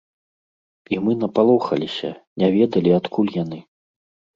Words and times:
І 0.97 0.99
мы 1.03 1.11
напалохаліся, 1.25 2.09
не 2.41 2.47
ведалі, 2.59 2.99
адкуль 3.01 3.35
яны. 3.43 3.67